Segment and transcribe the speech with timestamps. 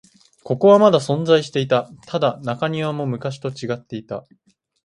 [0.43, 1.87] ここはまだ存在していた。
[2.07, 4.25] ただ、中庭も昔と違っていた。